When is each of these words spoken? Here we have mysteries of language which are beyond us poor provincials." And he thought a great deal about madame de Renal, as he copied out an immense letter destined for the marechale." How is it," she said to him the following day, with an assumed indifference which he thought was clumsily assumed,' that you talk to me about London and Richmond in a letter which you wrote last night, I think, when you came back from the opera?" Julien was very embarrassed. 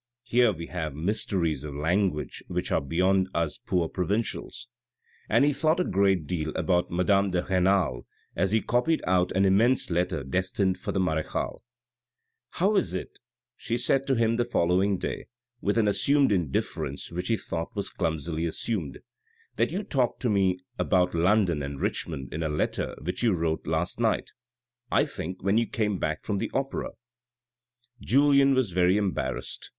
Here 0.23 0.51
we 0.51 0.65
have 0.65 0.95
mysteries 0.95 1.63
of 1.63 1.75
language 1.75 2.41
which 2.47 2.71
are 2.71 2.81
beyond 2.81 3.29
us 3.35 3.59
poor 3.59 3.87
provincials." 3.87 4.67
And 5.29 5.45
he 5.45 5.53
thought 5.53 5.79
a 5.79 5.83
great 5.83 6.25
deal 6.25 6.49
about 6.55 6.89
madame 6.89 7.29
de 7.29 7.43
Renal, 7.45 8.07
as 8.35 8.51
he 8.51 8.63
copied 8.63 9.03
out 9.05 9.31
an 9.33 9.45
immense 9.45 9.91
letter 9.91 10.23
destined 10.23 10.79
for 10.79 10.91
the 10.91 10.99
marechale." 10.99 11.61
How 12.59 12.75
is 12.77 12.95
it," 12.95 13.19
she 13.55 13.77
said 13.77 14.07
to 14.07 14.15
him 14.15 14.37
the 14.37 14.43
following 14.43 14.97
day, 14.97 15.27
with 15.61 15.77
an 15.77 15.87
assumed 15.87 16.31
indifference 16.31 17.11
which 17.11 17.27
he 17.27 17.37
thought 17.37 17.75
was 17.75 17.91
clumsily 17.91 18.47
assumed,' 18.47 19.01
that 19.57 19.69
you 19.69 19.83
talk 19.83 20.17
to 20.21 20.31
me 20.31 20.57
about 20.79 21.13
London 21.13 21.61
and 21.61 21.79
Richmond 21.79 22.33
in 22.33 22.41
a 22.41 22.49
letter 22.49 22.95
which 23.03 23.21
you 23.21 23.33
wrote 23.33 23.67
last 23.67 23.99
night, 23.99 24.31
I 24.91 25.05
think, 25.05 25.43
when 25.43 25.59
you 25.59 25.67
came 25.67 25.99
back 25.99 26.23
from 26.23 26.39
the 26.39 26.49
opera?" 26.55 26.89
Julien 28.01 28.55
was 28.55 28.71
very 28.71 28.97
embarrassed. 28.97 29.69